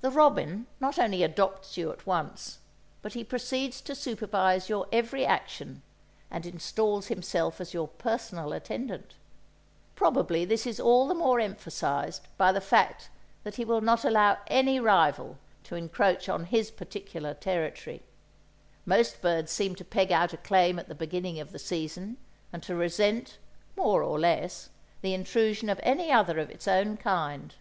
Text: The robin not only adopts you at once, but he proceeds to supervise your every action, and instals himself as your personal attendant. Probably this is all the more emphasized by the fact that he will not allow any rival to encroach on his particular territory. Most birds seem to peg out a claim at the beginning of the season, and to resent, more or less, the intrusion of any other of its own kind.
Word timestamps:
The 0.00 0.10
robin 0.10 0.66
not 0.80 0.98
only 0.98 1.22
adopts 1.22 1.76
you 1.76 1.92
at 1.92 2.06
once, 2.08 2.58
but 3.02 3.12
he 3.12 3.22
proceeds 3.22 3.80
to 3.82 3.94
supervise 3.94 4.68
your 4.68 4.88
every 4.90 5.24
action, 5.24 5.82
and 6.28 6.42
instals 6.44 7.06
himself 7.06 7.60
as 7.60 7.72
your 7.72 7.86
personal 7.86 8.52
attendant. 8.52 9.14
Probably 9.94 10.44
this 10.44 10.66
is 10.66 10.80
all 10.80 11.06
the 11.06 11.14
more 11.14 11.38
emphasized 11.38 12.26
by 12.36 12.50
the 12.50 12.60
fact 12.60 13.10
that 13.44 13.54
he 13.54 13.64
will 13.64 13.80
not 13.80 14.04
allow 14.04 14.38
any 14.48 14.80
rival 14.80 15.38
to 15.62 15.76
encroach 15.76 16.28
on 16.28 16.46
his 16.46 16.72
particular 16.72 17.32
territory. 17.32 18.02
Most 18.84 19.22
birds 19.22 19.52
seem 19.52 19.76
to 19.76 19.84
peg 19.84 20.10
out 20.10 20.32
a 20.32 20.36
claim 20.36 20.80
at 20.80 20.88
the 20.88 20.96
beginning 20.96 21.38
of 21.38 21.52
the 21.52 21.60
season, 21.60 22.16
and 22.52 22.60
to 22.64 22.74
resent, 22.74 23.38
more 23.76 24.02
or 24.02 24.18
less, 24.18 24.70
the 25.00 25.14
intrusion 25.14 25.68
of 25.68 25.78
any 25.84 26.10
other 26.10 26.40
of 26.40 26.50
its 26.50 26.66
own 26.66 26.96
kind. 26.96 27.54